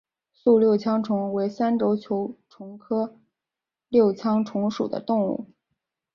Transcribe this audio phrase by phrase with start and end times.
[0.45, 3.19] 栗六枪虫为三轴球虫科
[3.87, 5.45] 六枪虫属的动物。